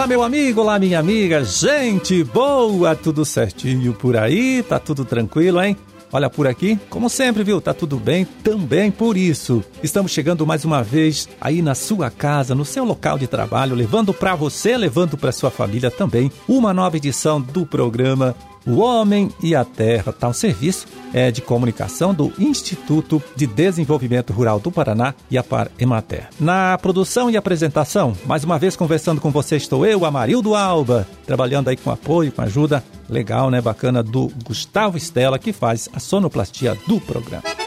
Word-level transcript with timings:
Olá, 0.00 0.06
meu 0.06 0.22
amigo, 0.22 0.62
olá, 0.62 0.78
minha 0.78 0.98
amiga, 0.98 1.44
gente 1.44 2.24
boa, 2.24 2.96
tudo 2.96 3.22
certinho 3.22 3.92
por 3.92 4.16
aí? 4.16 4.62
Tá 4.62 4.78
tudo 4.78 5.04
tranquilo, 5.04 5.60
hein? 5.60 5.76
Olha 6.10 6.30
por 6.30 6.46
aqui, 6.46 6.78
como 6.88 7.10
sempre, 7.10 7.44
viu? 7.44 7.60
Tá 7.60 7.74
tudo 7.74 7.98
bem 7.98 8.24
também 8.24 8.90
por 8.90 9.14
isso. 9.14 9.62
Estamos 9.82 10.10
chegando 10.10 10.46
mais 10.46 10.64
uma 10.64 10.82
vez 10.82 11.28
aí 11.38 11.60
na 11.60 11.74
sua 11.74 12.10
casa, 12.10 12.54
no 12.54 12.64
seu 12.64 12.82
local 12.82 13.18
de 13.18 13.26
trabalho, 13.26 13.76
levando 13.76 14.14
para 14.14 14.34
você, 14.34 14.74
levando 14.74 15.18
para 15.18 15.32
sua 15.32 15.50
família 15.50 15.90
também 15.90 16.32
uma 16.48 16.72
nova 16.72 16.96
edição 16.96 17.38
do 17.38 17.66
programa 17.66 18.34
o 18.66 18.78
Homem 18.78 19.30
e 19.42 19.54
a 19.54 19.64
Terra, 19.64 20.12
tal 20.12 20.32
serviço 20.32 20.86
é 21.12 21.30
de 21.30 21.40
comunicação 21.40 22.14
do 22.14 22.32
Instituto 22.38 23.22
de 23.34 23.46
Desenvolvimento 23.46 24.32
Rural 24.32 24.60
do 24.60 24.70
Paraná 24.70 25.14
e 25.30 25.36
a 25.36 25.42
Par 25.42 25.70
Emater. 25.78 26.28
Na 26.38 26.78
produção 26.78 27.30
e 27.30 27.36
apresentação, 27.36 28.16
mais 28.26 28.44
uma 28.44 28.58
vez 28.58 28.76
conversando 28.76 29.20
com 29.20 29.30
você 29.30 29.56
estou 29.56 29.84
eu, 29.84 30.04
Amarildo 30.04 30.54
Alba, 30.54 31.06
trabalhando 31.26 31.68
aí 31.68 31.76
com 31.76 31.90
apoio, 31.90 32.32
com 32.32 32.42
ajuda 32.42 32.84
legal, 33.08 33.50
né, 33.50 33.60
bacana 33.60 34.02
do 34.02 34.30
Gustavo 34.44 34.96
Estela, 34.96 35.38
que 35.38 35.52
faz 35.52 35.88
a 35.92 35.98
sonoplastia 35.98 36.76
do 36.86 37.00
programa. 37.00 37.59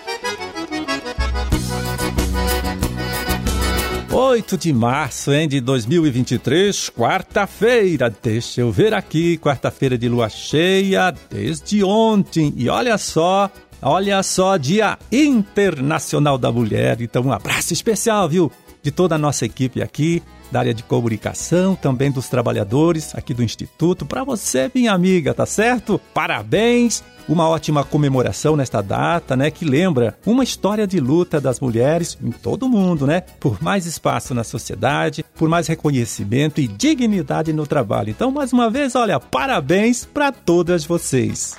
8 4.16 4.60
de 4.60 4.72
março 4.72 5.34
hein, 5.34 5.48
de 5.48 5.60
2023, 5.60 6.92
quarta-feira. 6.92 8.16
Deixa 8.22 8.62
eu 8.62 8.72
ver 8.72 8.94
aqui, 8.94 9.40
quarta-feira 9.40 9.98
de 9.98 10.08
lua 10.08 10.30
cheia 10.30 11.12
desde 11.32 11.84
ontem. 11.84 12.54
E 12.56 12.70
olha 12.70 12.96
só, 13.00 13.50
olha 13.82 14.22
só, 14.22 14.56
Dia 14.56 15.00
Internacional 15.12 16.38
da 16.38 16.52
Mulher. 16.52 17.02
Então, 17.02 17.24
um 17.24 17.32
abraço 17.32 17.74
especial, 17.74 18.30
viu? 18.30 18.52
De 18.84 18.92
toda 18.92 19.16
a 19.16 19.18
nossa 19.18 19.48
equipe 19.48 19.82
aqui, 19.82 20.22
da 20.54 20.60
área 20.60 20.74
de 20.74 20.84
comunicação, 20.84 21.76
também 21.76 22.12
dos 22.12 22.30
trabalhadores 22.30 23.14
aqui 23.16 23.34
do 23.34 23.44
Instituto. 23.44 24.06
Para 24.06 24.24
você, 24.24 24.72
minha 24.74 24.94
amiga, 24.94 25.34
tá 25.34 25.46
certo? 25.46 26.00
Parabéns! 26.14 27.04
uma 27.28 27.48
ótima 27.48 27.86
comemoração 27.86 28.58
nesta 28.58 28.82
data, 28.82 29.34
né, 29.34 29.50
que 29.50 29.64
lembra 29.64 30.18
uma 30.26 30.44
história 30.44 30.86
de 30.86 31.00
luta 31.00 31.40
das 31.40 31.58
mulheres 31.62 32.18
em 32.22 32.32
todo 32.32 32.66
o 32.66 32.70
mundo, 32.70 33.08
né, 33.08 33.22
por 33.40 33.64
mais 33.64 33.86
espaço 33.86 34.34
na 34.34 34.44
sociedade, 34.44 35.24
por 35.34 35.48
mais 35.48 35.68
reconhecimento 35.68 36.60
e 36.60 36.68
dignidade 36.68 37.54
no 37.54 37.66
trabalho. 37.66 38.10
Então, 38.10 38.30
mais 38.30 38.52
uma 38.52 38.70
vez, 38.70 38.94
olha, 38.94 39.22
parabéns 39.22 40.04
para 40.04 40.34
todas 40.34 40.84
vocês. 40.84 41.58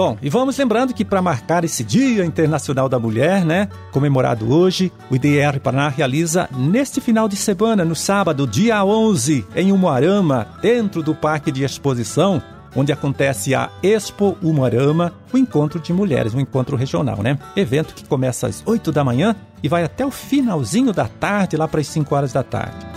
Bom, 0.00 0.16
e 0.22 0.30
vamos 0.30 0.56
lembrando 0.56 0.94
que 0.94 1.04
para 1.04 1.20
marcar 1.20 1.62
esse 1.62 1.84
Dia 1.84 2.24
Internacional 2.24 2.88
da 2.88 2.98
Mulher, 2.98 3.44
né, 3.44 3.68
comemorado 3.92 4.50
hoje, 4.50 4.90
o 5.10 5.14
IDR 5.14 5.60
Paraná 5.62 5.90
realiza 5.90 6.48
neste 6.56 7.02
final 7.02 7.28
de 7.28 7.36
semana, 7.36 7.84
no 7.84 7.94
sábado, 7.94 8.46
dia 8.46 8.82
11, 8.82 9.44
em 9.54 9.70
Umuarama, 9.70 10.48
dentro 10.62 11.02
do 11.02 11.14
Parque 11.14 11.52
de 11.52 11.64
Exposição, 11.64 12.42
onde 12.74 12.90
acontece 12.90 13.54
a 13.54 13.68
Expo 13.82 14.38
Umuarama, 14.42 15.12
o 15.34 15.36
encontro 15.36 15.78
de 15.78 15.92
mulheres, 15.92 16.32
um 16.32 16.40
encontro 16.40 16.78
regional, 16.78 17.22
né? 17.22 17.38
Evento 17.54 17.92
que 17.92 18.06
começa 18.06 18.46
às 18.46 18.62
8 18.64 18.90
da 18.90 19.04
manhã 19.04 19.36
e 19.62 19.68
vai 19.68 19.84
até 19.84 20.06
o 20.06 20.10
finalzinho 20.10 20.94
da 20.94 21.08
tarde, 21.08 21.58
lá 21.58 21.68
para 21.68 21.80
as 21.80 21.86
5 21.88 22.14
horas 22.14 22.32
da 22.32 22.42
tarde. 22.42 22.89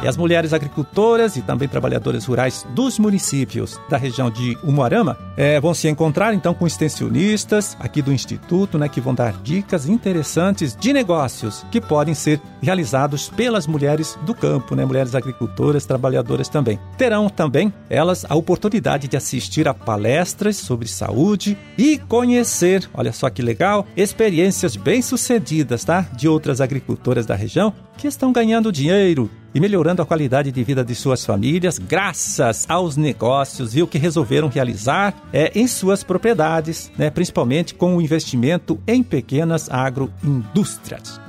E 0.00 0.06
as 0.06 0.16
mulheres 0.16 0.52
agricultoras 0.52 1.36
e 1.36 1.42
também 1.42 1.66
trabalhadoras 1.66 2.24
rurais 2.24 2.64
dos 2.70 3.00
municípios 3.00 3.80
da 3.90 3.96
região 3.96 4.30
de 4.30 4.56
Umuarama 4.62 5.18
é, 5.36 5.60
vão 5.60 5.74
se 5.74 5.88
encontrar 5.88 6.32
então 6.34 6.54
com 6.54 6.68
extensionistas 6.68 7.76
aqui 7.80 8.00
do 8.00 8.12
Instituto, 8.12 8.78
né, 8.78 8.88
que 8.88 9.00
vão 9.00 9.12
dar 9.12 9.32
dicas 9.42 9.88
interessantes 9.88 10.76
de 10.76 10.92
negócios 10.92 11.66
que 11.72 11.80
podem 11.80 12.14
ser 12.14 12.40
realizados 12.62 13.28
pelas 13.28 13.66
mulheres 13.66 14.16
do 14.24 14.34
campo, 14.34 14.76
né, 14.76 14.84
mulheres 14.84 15.16
agricultoras, 15.16 15.84
trabalhadoras 15.84 16.48
também. 16.48 16.78
Terão 16.96 17.28
também 17.28 17.72
elas 17.90 18.24
a 18.28 18.36
oportunidade 18.36 19.08
de 19.08 19.16
assistir 19.16 19.66
a 19.66 19.74
palestras 19.74 20.56
sobre 20.56 20.86
saúde 20.86 21.58
e 21.76 21.98
conhecer, 21.98 22.88
olha 22.94 23.12
só 23.12 23.28
que 23.28 23.42
legal, 23.42 23.84
experiências 23.96 24.76
bem-sucedidas, 24.76 25.84
tá, 25.84 26.02
de 26.16 26.28
outras 26.28 26.60
agricultoras 26.60 27.26
da 27.26 27.34
região 27.34 27.74
que 27.96 28.06
estão 28.06 28.32
ganhando 28.32 28.70
dinheiro 28.70 29.28
e 29.58 29.60
melhorando 29.60 30.00
a 30.00 30.06
qualidade 30.06 30.52
de 30.52 30.62
vida 30.62 30.84
de 30.84 30.94
suas 30.94 31.26
famílias 31.26 31.80
graças 31.80 32.64
aos 32.68 32.96
negócios 32.96 33.74
e 33.74 33.82
o 33.82 33.88
que 33.88 33.98
resolveram 33.98 34.46
realizar 34.46 35.12
é, 35.32 35.50
em 35.52 35.66
suas 35.66 36.04
propriedades, 36.04 36.92
né, 36.96 37.10
principalmente 37.10 37.74
com 37.74 37.96
o 37.96 38.00
investimento 38.00 38.78
em 38.86 39.02
pequenas 39.02 39.68
agroindústrias. 39.68 41.20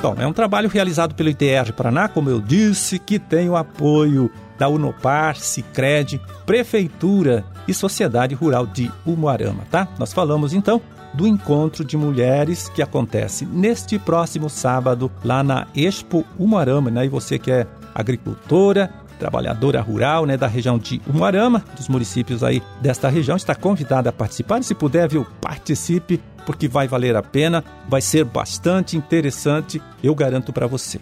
Bom, 0.00 0.16
é 0.18 0.26
um 0.26 0.32
trabalho 0.32 0.70
realizado 0.70 1.14
pelo 1.14 1.28
ITR 1.28 1.70
Paraná, 1.76 2.08
como 2.08 2.30
eu 2.30 2.40
disse, 2.40 2.98
que 2.98 3.18
tem 3.18 3.50
o 3.50 3.56
apoio 3.56 4.30
da 4.58 4.66
Unopar, 4.66 5.36
Sicredi, 5.36 6.18
Prefeitura 6.46 7.44
e 7.68 7.74
Sociedade 7.74 8.34
Rural 8.34 8.66
de 8.66 8.90
Umuarama, 9.04 9.66
tá? 9.70 9.86
Nós 9.98 10.14
falamos 10.14 10.54
então 10.54 10.80
do 11.14 11.26
encontro 11.26 11.84
de 11.84 11.96
mulheres 11.96 12.68
que 12.68 12.82
acontece 12.82 13.44
neste 13.44 13.98
próximo 13.98 14.48
sábado 14.48 15.10
lá 15.24 15.42
na 15.42 15.66
Expo 15.74 16.24
Umuarama, 16.38 16.90
né? 16.90 17.06
E 17.06 17.08
você 17.08 17.38
que 17.38 17.50
é 17.50 17.66
agricultora, 17.94 18.90
trabalhadora 19.18 19.80
rural, 19.82 20.24
né, 20.24 20.36
da 20.36 20.46
região 20.46 20.78
de 20.78 21.00
Umuarama, 21.06 21.62
dos 21.76 21.88
municípios 21.88 22.42
aí 22.42 22.62
desta 22.80 23.08
região, 23.08 23.36
está 23.36 23.54
convidada 23.54 24.08
a 24.08 24.12
participar. 24.12 24.60
E 24.60 24.64
se 24.64 24.74
puder, 24.74 25.08
viu, 25.08 25.26
participe, 25.40 26.20
porque 26.46 26.66
vai 26.66 26.88
valer 26.88 27.14
a 27.14 27.22
pena, 27.22 27.62
vai 27.88 28.00
ser 28.00 28.24
bastante 28.24 28.96
interessante, 28.96 29.80
eu 30.02 30.14
garanto 30.14 30.52
para 30.52 30.66
você. 30.66 30.98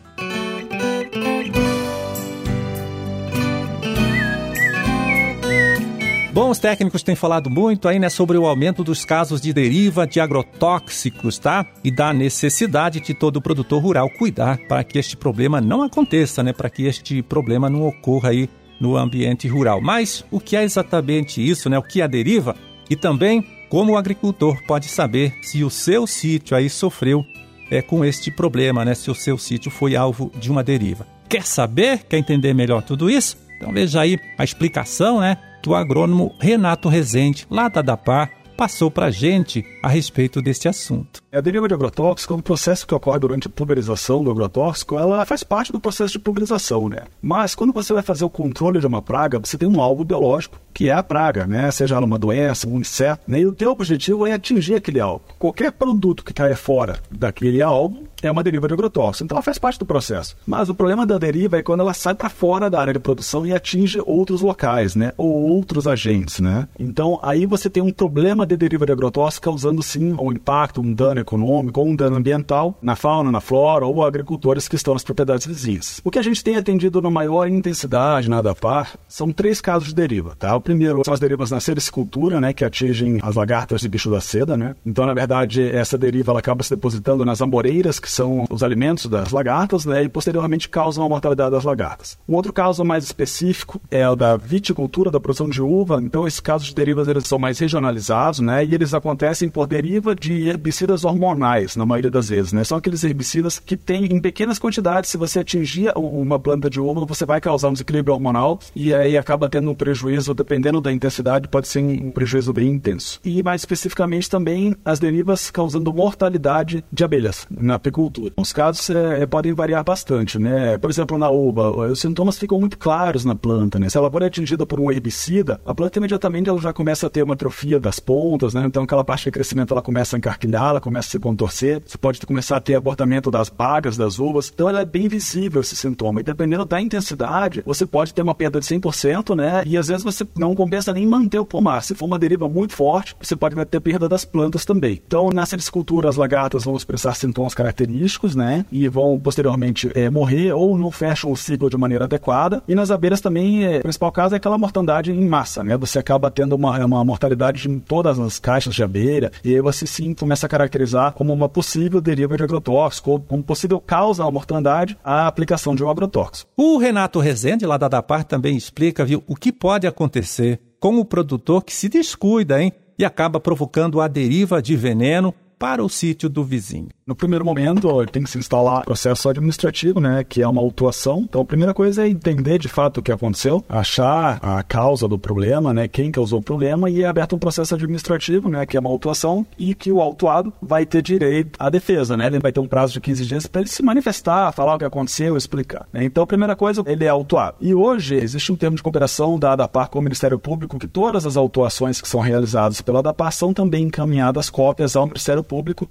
Bom, 6.39 6.51
os 6.51 6.61
técnicos 6.61 7.03
têm 7.03 7.17
falado 7.17 7.51
muito 7.51 7.89
aí, 7.89 7.99
né, 7.99 8.09
sobre 8.09 8.39
o 8.39 8.47
aumento 8.47 8.85
dos 8.85 9.05
casos 9.05 9.41
de 9.41 9.53
deriva 9.53 10.07
de 10.07 10.21
agrotóxicos, 10.21 11.37
tá? 11.37 11.67
E 11.83 11.91
da 11.91 12.13
necessidade 12.13 13.01
de 13.01 13.13
todo 13.13 13.43
produtor 13.43 13.83
rural 13.83 14.09
cuidar 14.09 14.57
para 14.69 14.85
que 14.85 15.01
este 15.01 15.17
problema 15.17 15.61
não 15.61 15.83
aconteça, 15.83 16.41
né? 16.41 16.53
Para 16.53 16.71
que 16.71 16.87
este 16.87 17.23
problema 17.23 17.69
não 17.69 17.89
ocorra 17.89 18.29
aí 18.29 18.49
no 18.81 18.97
ambiente 18.97 19.49
rural. 19.49 19.81
Mas 19.81 20.25
o 20.31 20.39
que 20.39 20.55
é 20.55 20.63
exatamente 20.63 21.45
isso, 21.45 21.69
né? 21.69 21.77
O 21.77 21.83
que 21.83 22.01
é 22.01 22.05
a 22.05 22.07
deriva? 22.07 22.55
E 22.89 22.95
também 22.95 23.45
como 23.69 23.95
o 23.95 23.97
agricultor 23.97 24.63
pode 24.65 24.87
saber 24.87 25.35
se 25.43 25.65
o 25.65 25.71
seu 25.71 26.07
sítio 26.07 26.57
aí 26.57 26.71
sofreu 26.71 27.27
é, 27.69 27.83
com 27.83 28.05
este 28.05 28.31
problema, 28.31 28.85
né? 28.85 28.95
Se 28.95 29.11
o 29.11 29.15
seu 29.15 29.37
sítio 29.39 29.73
foi 29.73 29.97
alvo 29.97 30.31
de 30.39 30.53
uma 30.53 30.63
deriva. 30.63 31.05
Quer 31.29 31.43
saber? 31.43 32.05
Quer 32.05 32.19
entender 32.19 32.55
melhor 32.55 32.81
tudo 32.83 33.11
isso? 33.11 33.37
Então 33.57 33.73
veja 33.73 34.03
aí 34.03 34.21
a 34.39 34.45
explicação, 34.45 35.19
né? 35.19 35.37
Do 35.69 35.75
agrônomo 35.75 36.35
Renato 36.41 36.89
Rezende, 36.89 37.47
lá 37.51 37.69
da 37.69 37.83
DAPAR, 37.83 38.31
passou 38.57 38.91
para 38.91 39.07
a 39.07 39.11
gente 39.11 39.63
a 39.83 39.89
respeito 39.89 40.41
deste 40.41 40.67
assunto. 40.67 41.23
A 41.31 41.43
deriva 41.43 41.69
de 41.69 41.75
agrotóxico 41.75 42.33
é 42.33 42.37
um 42.39 42.41
processo 42.41 42.87
que 42.87 42.95
ocorre 42.95 43.19
durante 43.19 43.49
a 43.49 43.51
pulverização 43.51 44.25
do 44.25 44.31
agrotóxico, 44.31 44.99
ela 44.99 45.27
faz 45.27 45.45
parte 45.45 45.71
do 45.71 45.79
processo 45.79 46.15
de 46.15 46.19
pulverização, 46.21 46.89
né? 46.89 47.03
Mas 47.21 47.55
quando 47.55 47.73
você 47.73 47.93
vai 47.93 48.03
fazer 48.03 48.25
o 48.25 48.31
controle 48.31 48.81
de 48.81 48.87
uma 48.87 49.03
praga, 49.03 49.39
você 49.39 49.59
tem 49.59 49.69
um 49.69 49.79
alvo 49.79 50.05
biológico, 50.05 50.59
que 50.73 50.89
é 50.89 50.93
a 50.95 51.03
praga, 51.03 51.47
né? 51.47 51.71
Seja 51.71 51.97
ela 51.97 52.07
uma 52.07 52.19
doença, 52.19 52.67
um 52.67 52.81
inseto, 52.81 53.23
né? 53.29 53.41
e 53.41 53.47
o 53.47 53.53
teu 53.53 53.71
objetivo 53.71 54.27
é 54.27 54.33
atingir 54.33 54.75
aquele 54.75 55.01
alvo. 55.01 55.23
Qualquer 55.39 55.71
produto 55.71 56.25
que 56.25 56.33
caia 56.33 56.57
fora 56.57 56.99
daquele 57.11 57.61
alvo, 57.61 58.08
é 58.23 58.31
uma 58.31 58.43
deriva 58.43 58.67
de 58.67 58.75
agrotóxico. 58.75 59.25
Então 59.25 59.37
ela 59.37 59.43
faz 59.43 59.59
parte 59.59 59.79
do 59.79 59.87
processo. 59.87 60.37
Mas 60.47 60.69
o 60.69 60.75
problema 60.75 61.07
da 61.07 61.19
deriva 61.19 61.59
é 61.59 61.63
quando 61.63 61.81
ela 61.81 61.95
sai 61.95 62.15
para 62.15 62.29
fora 62.29 62.69
da 62.71 62.81
área 62.81 62.93
de 62.93 62.99
produção 62.99 63.47
e 63.47 63.53
atinge 63.53 64.01
outros 64.05 64.41
locais, 64.41 64.95
né? 64.95 65.13
Ou 65.17 65.49
outros 65.51 65.87
agentes, 65.87 66.41
né? 66.41 66.69
Então 66.79 67.19
aí 67.23 67.47
você 67.47 67.71
tem 67.71 67.83
um 67.83 67.93
problema 67.93 68.47
de 68.47 68.57
deriva 68.57 68.87
de 68.87 68.93
agrotóxico 68.93 69.45
causando 69.45 69.83
sim 69.83 70.15
um 70.19 70.33
impacto, 70.33 70.81
um 70.81 70.93
dano 70.93 71.21
econômico 71.21 71.81
ou 71.81 71.87
um 71.87 71.97
dano 71.97 72.17
ambiental 72.17 72.77
na 72.83 72.97
fauna, 72.97 73.31
na 73.31 73.41
flora 73.41 73.87
ou 73.87 74.05
agricultores 74.05 74.69
que 74.69 74.77
estão 74.77 74.95
nas 74.95 75.05
propriedades 75.05 75.47
vizinhas. 75.47 76.01
O 76.05 76.11
que 76.11 76.19
a 76.19 76.23
gente 76.23 76.43
tem 76.43 76.57
atendido 76.57 77.01
na 77.01 77.11
maior 77.11 77.49
intensidade 77.49 78.29
na 78.29 78.39
ADAPAR 78.39 78.97
são 79.09 79.33
três 79.33 79.61
casos 79.61 79.89
de 79.89 79.95
deriva, 79.95 80.35
tá? 80.39 80.55
O 80.57 80.61
primeiro 80.61 81.03
são 81.05 81.15
as 81.15 81.21
derivas 81.21 81.51
na 81.51 81.61
sericicultura, 81.61 82.41
né? 82.41 82.53
Que 82.53 82.65
atingem 82.65 83.19
as 83.23 83.37
lagartas 83.37 83.83
e 83.83 83.89
bicho 83.89 84.11
da 84.11 84.21
seda, 84.21 84.57
né? 84.57 84.75
Então, 84.85 85.07
na 85.07 85.15
verdade, 85.15 85.63
essa 85.63 85.97
deriva 85.97 86.33
ela 86.33 86.41
acaba 86.41 86.63
se 86.63 86.71
depositando 86.71 87.25
nas 87.25 87.41
amoreiras 87.41 87.99
que 87.99 88.08
que 88.09 88.13
são 88.13 88.47
os 88.49 88.63
alimentos 88.63 89.05
das 89.05 89.33
lagartas, 89.33 89.85
né, 89.85 90.03
e 90.03 90.09
posteriormente 90.09 90.67
causam 90.67 91.05
a 91.05 91.09
mortalidade 91.09 91.51
das 91.51 91.63
lagartas. 91.63 92.17
Um 92.27 92.35
outro 92.35 92.55
caso 92.55 92.83
mais 92.83 93.05
específico 93.05 93.79
é 93.91 94.09
o 94.09 94.17
da 94.17 94.35
viticultura, 94.35 95.11
da 95.11 95.21
produção 95.21 95.47
de 95.47 95.61
uva. 95.61 96.01
Então, 96.03 96.27
esses 96.27 96.41
casos 96.41 96.69
de 96.69 96.75
derivas 96.75 97.07
eles 97.07 97.27
são 97.27 97.39
mais 97.39 97.59
regionalizados, 97.59 98.41
né? 98.41 98.65
E 98.65 98.75
eles 98.75 98.95
acontecem 98.95 99.51
por 99.51 99.67
deriva 99.67 100.15
de 100.15 100.49
herbicidas 100.49 101.05
hormonais, 101.05 101.77
na 101.77 101.85
maioria 101.85 102.11
das 102.11 102.31
vezes, 102.31 102.51
né? 102.55 102.65
São 102.65 102.79
aqueles 102.79 103.05
herbicidas 103.05 103.59
que 103.59 103.77
têm 103.77 104.07
em 104.07 104.21
pequenas 104.21 104.59
quantidades. 104.59 105.11
Se 105.11 105.19
você 105.19 105.41
atingir 105.41 105.93
uma 105.95 106.39
planta 106.39 106.71
de 106.71 106.81
uva, 106.81 107.05
você 107.05 107.27
vai 107.27 107.43
causar 107.43 107.69
um 107.69 107.73
desequilíbrio 107.75 108.15
hormonal 108.15 108.59
e 108.75 108.95
aí 108.95 109.19
acaba 109.19 109.51
tendo 109.51 109.71
um 109.71 109.75
prejuízo, 109.75 110.33
dependendo 110.33 110.81
da 110.81 110.91
intensidade, 110.91 111.47
pode 111.47 111.69
ser 111.69 111.81
um 111.81 112.11
prejuízo 112.11 112.55
bem 112.55 112.71
intenso. 112.71 113.21
E 113.23 113.43
mais 113.43 113.61
especificamente 113.61 114.31
também 114.31 114.75
as 114.83 114.99
derivas 114.99 115.51
causando 115.51 115.93
mortalidade 115.93 116.83
de 116.91 117.05
abelhas 117.05 117.47
na 117.51 117.75
apicultura. 117.75 117.98
Os 118.37 118.53
casos 118.53 118.89
é, 118.91 119.23
é, 119.23 119.27
podem 119.27 119.53
variar 119.53 119.83
bastante, 119.83 120.39
né? 120.39 120.79
Por 120.79 120.91
exemplo, 120.91 121.19
na 121.19 121.29
uva, 121.29 121.71
os 121.71 122.01
sintomas 122.01 122.39
ficam 122.39 122.61
muito 122.61 122.79
claros 122.79 123.25
na 123.25 123.35
planta, 123.35 123.79
né? 123.79 123.89
Se 123.89 123.99
ela 123.99 124.11
for 124.11 124.23
atingida 124.23 124.65
por 124.65 124.79
um 124.79 124.91
herbicida, 124.91 125.61
a 125.65 125.75
planta 125.75 125.99
imediatamente 125.99 126.49
ela 126.49 126.61
já 126.61 126.73
começa 126.73 127.07
a 127.07 127.11
ter 127.11 127.23
uma 127.23 127.35
atrofia 127.35 127.81
das 127.81 127.99
pontas, 127.99 128.55
né? 128.55 128.65
Então 128.67 128.85
aquela 128.85 129.05
parte 129.05 129.25
de 129.25 129.31
crescimento 129.31 129.73
ela 129.73 129.83
começa 129.83 130.17
a 130.17 130.19
encarquilhar, 130.19 130.71
ela 130.71 130.81
começa 130.81 131.09
a 131.09 131.11
se 131.11 131.19
contorcer, 131.19 131.83
você 131.85 131.99
pode 131.99 132.25
começar 132.27 132.57
a 132.57 132.61
ter 132.61 132.75
abortamento 132.75 133.31
das 133.31 133.49
bagas 133.49 133.97
das 133.97 134.19
uvas. 134.19 134.51
Então 134.53 134.69
ela 134.69 134.81
é 134.81 134.85
bem 134.85 135.09
visível 135.09 135.61
esse 135.61 135.77
sintoma. 135.77 136.21
E 136.21 136.23
dependendo 136.23 136.65
da 136.65 136.81
intensidade, 136.81 137.63
você 137.65 137.87
pode 137.87 138.15
ter 138.15 138.23
uma 138.23 138.35
perda 138.35 138.61
de 138.61 138.67
100%, 138.67 139.35
né? 139.35 139.63
E 139.67 139.77
às 139.77 139.89
vezes 139.89 140.05
você 140.05 140.27
não 140.37 140.55
compensa 140.55 140.93
nem 140.93 141.07
manter 141.07 141.39
o 141.39 141.45
pomar. 141.45 141.83
Se 141.83 141.95
for 141.95 142.07
uma 142.07 142.19
deriva 142.19 142.49
muito 142.49 142.75
forte, 142.75 143.17
você 143.21 143.35
pode 143.35 143.57
ter 143.67 143.81
perda 143.81 144.09
das 144.09 144.25
plantas 144.25 144.65
também. 144.65 145.01
Então, 145.07 145.31
na 145.31 145.47
silvicultura, 145.47 146.09
as 146.09 146.17
lagartas 146.17 146.65
vão 146.65 146.77
expressar 146.77 147.15
sintomas 147.15 147.55
característicos, 147.55 147.88
né? 148.35 148.65
E 148.71 148.89
vão 148.89 149.19
posteriormente 149.19 149.91
é, 149.95 150.11
morrer 150.11 150.53
ou 150.53 150.79
não 150.79 150.91
fecham 150.91 151.31
o 151.31 151.37
ciclo 151.37 151.71
de 151.71 151.77
maneira 151.77 152.05
adequada. 152.05 152.63
E 152.69 152.75
nas 152.75 152.91
abelhas 152.91 153.21
também, 153.21 153.65
é, 153.65 153.79
o 153.79 153.83
principal 153.83 154.13
caso 154.13 154.35
é 154.35 154.39
aquela 154.39 154.59
mortandade 154.59 155.13
em 155.13 155.27
massa, 155.27 155.65
né? 155.65 155.77
Você 155.77 155.99
acaba 155.99 156.31
tendo 156.31 156.55
uma, 156.55 156.85
uma 156.85 157.05
mortalidade 157.05 157.69
em 157.69 157.79
todas 157.79 158.19
as 158.19 158.39
caixas 158.39 158.75
de 158.75 158.83
abelha 158.83 159.31
e 159.45 159.55
aí 159.55 159.61
você 159.61 159.87
sim 159.87 160.15
começa 160.15 160.47
a 160.47 160.49
caracterizar 160.49 161.13
como 161.13 161.33
uma 161.33 161.49
possível 161.49 162.01
deriva 162.01 162.37
de 162.37 162.43
agrotóxico 162.43 163.11
ou 163.13 163.21
como 163.21 163.43
possível 163.43 163.81
causa 163.81 164.25
da 164.25 164.31
mortandade 164.31 164.99
a 165.05 165.27
aplicação 165.27 165.75
de 165.75 165.83
um 165.83 165.91
agrotóxico. 165.91 166.51
O 166.57 166.79
Renato 166.79 167.21
Rezende, 167.21 167.67
lá 167.67 167.77
da 167.77 167.89
DAPAR, 167.89 168.25
também 168.25 168.57
explica, 168.57 169.05
viu, 169.05 169.23
o 169.27 169.35
que 169.35 169.53
pode 169.53 169.87
acontecer 169.87 170.61
com 170.81 170.99
o 170.99 171.05
produtor 171.05 171.65
que 171.65 171.75
se 171.75 171.89
descuida, 171.89 172.63
hein? 172.63 172.73
E 172.99 173.05
acaba 173.05 173.41
provocando 173.41 174.01
a 174.01 174.09
deriva 174.09 174.61
de 174.61 174.77
veneno 174.77 175.35
para 175.59 175.83
o 175.83 175.89
sítio 175.89 176.29
do 176.29 176.45
vizinho. 176.45 176.89
No 177.07 177.17
primeiro 177.17 177.45
momento, 177.45 178.05
tem 178.07 178.23
que 178.23 178.31
se 178.31 178.39
instalar 178.39 178.85
processo 178.85 179.29
administrativo, 179.29 179.99
né, 179.99 180.23
que 180.23 180.43
é 180.43 180.49
uma 180.49 180.61
autuação. 180.61 181.25
Então, 181.29 181.41
a 181.41 181.45
primeira 181.45 181.73
coisa 181.73 182.05
é 182.05 182.09
entender 182.09 182.59
de 182.59 182.69
fato 182.69 182.99
o 182.99 183.03
que 183.03 183.11
aconteceu, 183.11 183.65
achar 183.69 184.39
a 184.43 184.63
causa 184.63 185.09
do 185.09 185.19
problema, 185.19 185.73
né, 185.73 185.89
quem 185.89 186.11
causou 186.11 186.41
o 186.41 186.43
problema 186.43 186.91
e 186.91 187.03
é 187.03 187.07
aberto 187.07 187.35
um 187.35 187.39
processo 187.39 187.75
administrativo, 187.75 188.49
né, 188.49 188.67
que 188.67 188.77
é 188.77 188.81
uma 188.81 188.91
autuação 188.91 189.47
e 189.59 189.75
que 189.75 189.91
o 189.91 190.01
autuado 190.01 190.53
vai 190.61 190.85
ter 190.85 191.03
direito 191.03 191.57
à 191.59 191.71
defesa, 191.71 192.17
né? 192.17 192.27
Ele 192.27 192.39
vai 192.39 192.53
ter 192.53 192.61
um 192.61 192.69
prazo 192.69 192.93
de 192.93 193.01
15 193.01 193.27
dias 193.27 193.47
para 193.47 193.63
ele 193.63 193.71
se 193.71 193.83
manifestar, 193.83 194.53
falar 194.53 194.75
o 194.75 194.79
que 194.79 194.85
aconteceu, 194.85 195.37
explicar. 195.37 195.89
Né? 195.93 196.05
Então, 196.05 196.23
a 196.23 196.27
primeira 196.27 196.55
coisa, 196.55 196.83
ele 196.87 197.05
é 197.05 197.09
autuado. 197.09 197.57
E 197.61 197.75
hoje 197.75 198.17
existe 198.17 198.53
um 198.53 198.57
termo 198.57 198.77
de 198.77 198.83
cooperação 198.83 199.39
da 199.39 199.53
ADAPAR 199.53 199.89
com 199.89 199.99
o 199.99 200.03
Ministério 200.03 200.39
Público 200.39 200.79
que 200.79 200.87
todas 200.87 201.27
as 201.27 201.37
autuações 201.37 202.01
que 202.01 202.09
são 202.09 202.21
realizadas 202.21 202.81
pela 202.81 202.99
ADAPAR 202.99 203.33
são 203.33 203.53
também 203.53 203.85
encaminhadas 203.85 204.51
cópias 204.51 204.95
ao 204.95 205.07
Ministério 205.07 205.43
Público. 205.43 205.48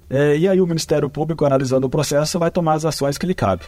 É, 0.08 0.36
e 0.36 0.48
aí 0.48 0.60
o 0.60 0.66
Ministério 0.66 1.10
Público, 1.10 1.44
analisando 1.44 1.86
o 1.86 1.90
processo, 1.90 2.38
vai 2.38 2.50
tomar 2.50 2.74
as 2.74 2.84
ações 2.84 3.18
que 3.18 3.26
lhe 3.26 3.34
cabem. 3.34 3.66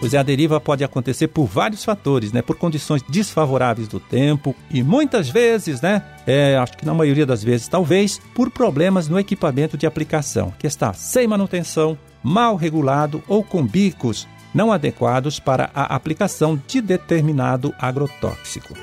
Pois 0.00 0.14
é, 0.14 0.18
a 0.18 0.22
deriva 0.22 0.58
pode 0.58 0.82
acontecer 0.82 1.28
por 1.28 1.44
vários 1.44 1.84
fatores, 1.84 2.32
né? 2.32 2.40
Por 2.40 2.56
condições 2.56 3.02
desfavoráveis 3.06 3.86
do 3.86 4.00
tempo 4.00 4.56
e 4.70 4.82
muitas 4.82 5.28
vezes, 5.28 5.82
né? 5.82 6.02
É, 6.26 6.56
acho 6.56 6.78
que 6.78 6.86
na 6.86 6.94
maioria 6.94 7.26
das 7.26 7.44
vezes, 7.44 7.68
talvez, 7.68 8.18
por 8.34 8.50
problemas 8.50 9.08
no 9.08 9.18
equipamento 9.18 9.76
de 9.76 9.86
aplicação, 9.86 10.54
que 10.58 10.66
está 10.66 10.94
sem 10.94 11.26
manutenção, 11.26 11.98
mal 12.22 12.56
regulado 12.56 13.22
ou 13.28 13.44
com 13.44 13.62
bicos 13.66 14.26
não 14.54 14.72
adequados 14.72 15.38
para 15.38 15.70
a 15.74 15.94
aplicação 15.94 16.60
de 16.66 16.80
determinado 16.80 17.74
agrotóxico. 17.78 18.74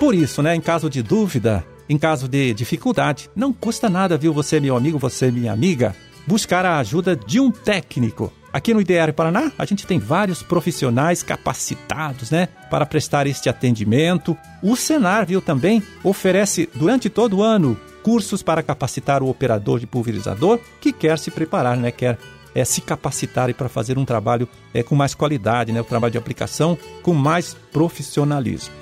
Por 0.00 0.16
isso, 0.16 0.42
né, 0.42 0.54
em 0.54 0.60
caso 0.60 0.90
de 0.90 1.00
dúvida, 1.00 1.64
em 1.88 1.98
caso 1.98 2.28
de 2.28 2.54
dificuldade, 2.54 3.30
não 3.34 3.52
custa 3.52 3.88
nada, 3.88 4.16
viu, 4.16 4.32
você, 4.32 4.60
meu 4.60 4.76
amigo, 4.76 4.98
você, 4.98 5.30
minha 5.30 5.52
amiga, 5.52 5.94
buscar 6.26 6.64
a 6.64 6.78
ajuda 6.78 7.16
de 7.16 7.40
um 7.40 7.50
técnico. 7.50 8.32
Aqui 8.52 8.74
no 8.74 8.80
IDR 8.80 9.12
Paraná, 9.14 9.50
a 9.58 9.64
gente 9.64 9.86
tem 9.86 9.98
vários 9.98 10.42
profissionais 10.42 11.22
capacitados, 11.22 12.30
né, 12.30 12.48
para 12.70 12.84
prestar 12.84 13.26
este 13.26 13.48
atendimento. 13.48 14.36
O 14.62 14.76
Senar, 14.76 15.26
viu, 15.26 15.40
também 15.40 15.82
oferece 16.04 16.68
durante 16.74 17.08
todo 17.08 17.38
o 17.38 17.42
ano 17.42 17.78
cursos 18.02 18.42
para 18.42 18.62
capacitar 18.62 19.22
o 19.22 19.28
operador 19.28 19.78
de 19.78 19.86
pulverizador 19.86 20.58
que 20.80 20.92
quer 20.92 21.18
se 21.18 21.30
preparar, 21.30 21.76
né, 21.76 21.90
quer 21.90 22.18
é, 22.54 22.64
se 22.64 22.80
capacitar 22.82 23.52
para 23.54 23.68
fazer 23.68 23.96
um 23.96 24.04
trabalho 24.04 24.48
é, 24.74 24.82
com 24.82 24.94
mais 24.94 25.14
qualidade, 25.14 25.72
né, 25.72 25.80
o 25.80 25.84
trabalho 25.84 26.12
de 26.12 26.18
aplicação 26.18 26.76
com 27.02 27.14
mais 27.14 27.56
profissionalismo. 27.72 28.74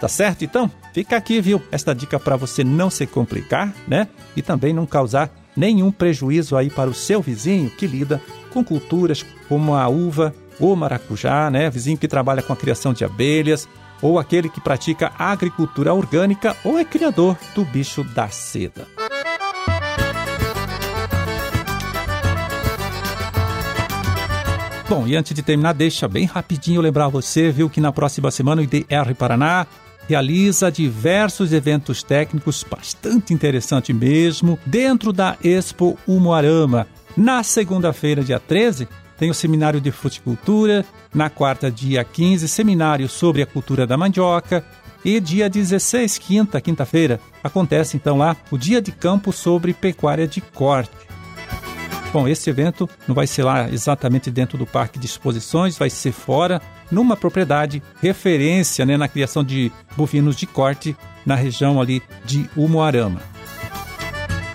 Tá 0.00 0.08
certo 0.08 0.44
então? 0.44 0.70
Fica 0.96 1.14
aqui, 1.14 1.42
viu? 1.42 1.60
Esta 1.70 1.94
dica 1.94 2.18
para 2.18 2.38
você 2.38 2.64
não 2.64 2.88
se 2.88 3.06
complicar, 3.06 3.70
né? 3.86 4.08
E 4.34 4.40
também 4.40 4.72
não 4.72 4.86
causar 4.86 5.30
nenhum 5.54 5.92
prejuízo 5.92 6.56
aí 6.56 6.70
para 6.70 6.88
o 6.88 6.94
seu 6.94 7.20
vizinho 7.20 7.68
que 7.68 7.86
lida 7.86 8.18
com 8.50 8.64
culturas 8.64 9.22
como 9.46 9.74
a 9.74 9.86
uva 9.88 10.34
ou 10.58 10.74
maracujá, 10.74 11.50
né? 11.50 11.68
Vizinho 11.68 11.98
que 11.98 12.08
trabalha 12.08 12.40
com 12.40 12.50
a 12.50 12.56
criação 12.56 12.94
de 12.94 13.04
abelhas, 13.04 13.68
ou 14.00 14.18
aquele 14.18 14.48
que 14.48 14.58
pratica 14.58 15.12
agricultura 15.18 15.92
orgânica 15.92 16.56
ou 16.64 16.78
é 16.78 16.84
criador 16.86 17.36
do 17.54 17.62
bicho 17.62 18.02
da 18.02 18.28
seda. 18.28 18.88
Bom, 24.88 25.06
e 25.06 25.14
antes 25.14 25.34
de 25.34 25.42
terminar, 25.42 25.74
deixa 25.74 26.08
bem 26.08 26.24
rapidinho 26.24 26.80
lembrar 26.80 27.08
você, 27.08 27.50
viu, 27.50 27.68
que 27.68 27.82
na 27.82 27.92
próxima 27.92 28.30
semana 28.30 28.62
o 28.62 28.64
IDR 28.64 29.14
Paraná 29.14 29.66
realiza 30.08 30.70
diversos 30.70 31.52
eventos 31.52 32.02
técnicos 32.02 32.64
bastante 32.68 33.34
interessante 33.34 33.92
mesmo 33.92 34.58
dentro 34.64 35.12
da 35.12 35.36
Expo 35.42 35.98
Umuarama. 36.06 36.86
Na 37.16 37.42
segunda-feira, 37.42 38.22
dia 38.22 38.38
13, 38.38 38.88
tem 39.18 39.30
o 39.30 39.34
seminário 39.34 39.80
de 39.80 39.90
fruticultura, 39.90 40.84
na 41.14 41.30
quarta, 41.30 41.70
dia 41.70 42.04
15, 42.04 42.46
seminário 42.46 43.08
sobre 43.08 43.42
a 43.42 43.46
cultura 43.46 43.86
da 43.86 43.96
mandioca, 43.96 44.64
e 45.04 45.20
dia 45.20 45.48
16, 45.48 46.18
quinta, 46.18 46.60
quinta-feira, 46.60 47.20
acontece 47.42 47.96
então 47.96 48.18
lá 48.18 48.36
o 48.50 48.58
dia 48.58 48.82
de 48.82 48.90
campo 48.90 49.32
sobre 49.32 49.72
pecuária 49.72 50.26
de 50.26 50.40
corte. 50.40 50.90
Bom, 52.12 52.26
esse 52.26 52.48
evento 52.48 52.88
não 53.06 53.14
vai 53.14 53.26
ser 53.26 53.42
lá 53.42 53.68
exatamente 53.68 54.30
dentro 54.30 54.56
do 54.56 54.66
parque 54.66 54.98
de 54.98 55.06
exposições, 55.06 55.76
vai 55.76 55.90
ser 55.90 56.12
fora, 56.12 56.62
numa 56.90 57.16
propriedade 57.16 57.82
referência 58.00 58.86
né, 58.86 58.96
na 58.96 59.08
criação 59.08 59.44
de 59.44 59.70
bovinos 59.96 60.36
de 60.36 60.46
corte 60.46 60.96
na 61.26 61.34
região 61.34 61.80
ali 61.80 62.02
de 62.24 62.48
Umuarama. 62.56 63.35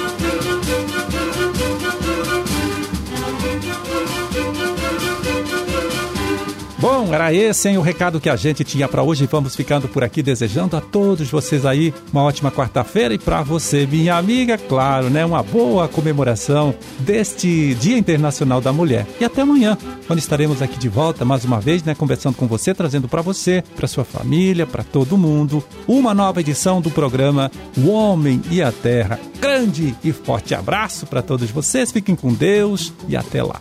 Bom, 6.83 7.15
era 7.15 7.33
esse 7.33 7.69
hein, 7.69 7.79
o 7.79 7.81
recado 7.81 8.21
que 8.21 8.29
a 8.29 8.35
gente 8.35 8.65
tinha 8.65 8.89
para 8.89 9.05
hoje. 9.05 9.29
Vamos 9.31 9.55
ficando 9.55 9.87
por 9.87 10.03
aqui 10.03 10.21
desejando 10.21 10.77
a 10.77 10.81
todos 10.81 11.31
vocês 11.31 11.65
aí 11.65 11.95
uma 12.13 12.25
ótima 12.25 12.51
quarta-feira 12.51 13.15
e 13.15 13.19
para 13.21 13.41
você, 13.41 13.87
minha 13.87 14.17
amiga, 14.17 14.59
claro, 14.59 15.09
né, 15.09 15.25
uma 15.25 15.45
boa 15.45 15.87
comemoração 15.87 16.75
deste 16.99 17.77
Dia 17.77 17.97
Internacional 17.97 18.61
da 18.61 18.73
Mulher. 18.73 19.07
E 19.21 19.25
até 19.25 19.43
amanhã, 19.43 19.79
quando 20.09 20.19
estaremos 20.19 20.61
aqui 20.61 20.77
de 20.77 20.89
volta 20.89 21.25
mais 21.25 21.45
uma 21.45 21.61
vez, 21.61 21.85
né, 21.85 21.95
conversando 21.95 22.35
com 22.35 22.49
você, 22.49 22.75
trazendo 22.75 23.07
para 23.07 23.23
você, 23.23 23.63
para 23.77 23.87
sua 23.87 24.05
família, 24.05 24.67
para 24.67 24.83
todo 24.83 25.17
mundo, 25.17 25.63
uma 25.87 26.13
nova 26.13 26.41
edição 26.41 26.81
do 26.81 26.91
programa 26.91 27.49
O 27.79 27.91
Homem 27.91 28.43
e 28.51 28.61
a 28.61 28.73
Terra. 28.73 29.21
Grande 29.41 29.95
e 30.03 30.11
forte 30.11 30.53
abraço 30.53 31.07
para 31.07 31.23
todos 31.23 31.49
vocês. 31.49 31.93
Fiquem 31.93 32.17
com 32.17 32.35
Deus 32.35 32.93
e 33.09 33.17
até 33.17 33.41
lá. 33.41 33.61